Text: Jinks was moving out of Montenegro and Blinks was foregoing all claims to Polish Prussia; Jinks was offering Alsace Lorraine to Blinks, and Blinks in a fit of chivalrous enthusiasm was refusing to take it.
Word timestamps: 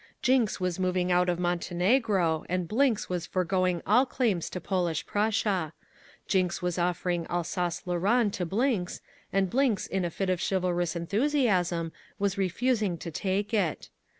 Jinks 0.23 0.59
was 0.59 0.79
moving 0.79 1.11
out 1.11 1.29
of 1.29 1.37
Montenegro 1.37 2.43
and 2.49 2.67
Blinks 2.67 3.07
was 3.07 3.27
foregoing 3.27 3.83
all 3.85 4.07
claims 4.07 4.49
to 4.49 4.59
Polish 4.59 5.05
Prussia; 5.05 5.73
Jinks 6.27 6.59
was 6.59 6.79
offering 6.79 7.27
Alsace 7.29 7.83
Lorraine 7.85 8.31
to 8.31 8.43
Blinks, 8.43 9.01
and 9.31 9.47
Blinks 9.47 9.85
in 9.85 10.03
a 10.03 10.09
fit 10.09 10.31
of 10.31 10.41
chivalrous 10.41 10.95
enthusiasm 10.95 11.91
was 12.17 12.35
refusing 12.35 12.97
to 12.97 13.11
take 13.11 13.53
it. 13.53 13.89